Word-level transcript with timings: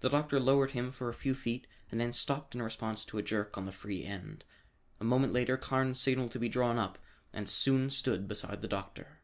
The 0.00 0.10
doctor 0.10 0.38
lowered 0.38 0.72
him 0.72 0.92
for 0.92 1.08
a 1.08 1.14
few 1.14 1.34
feet 1.34 1.66
and 1.90 1.98
then 1.98 2.12
stopped 2.12 2.54
in 2.54 2.60
response 2.60 3.02
to 3.06 3.16
a 3.16 3.22
jerk 3.22 3.56
on 3.56 3.64
the 3.64 3.72
free 3.72 4.04
end. 4.04 4.44
A 5.00 5.04
moment 5.04 5.32
later 5.32 5.56
Carnes 5.56 5.98
signaled 5.98 6.32
to 6.32 6.38
be 6.38 6.50
drawn 6.50 6.76
up 6.76 6.98
and 7.32 7.48
soon 7.48 7.88
stood 7.88 8.28
beside 8.28 8.60
the 8.60 8.68
doctor. 8.68 9.20